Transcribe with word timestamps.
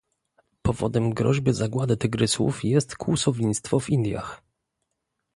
Powodem 0.61 1.13
groźby 1.13 1.53
zagłady 1.53 1.97
tygrysów 1.97 2.63
jest 2.63 2.95
kłusownictwo 2.95 3.79
w 3.79 3.89
Indiach 3.89 4.41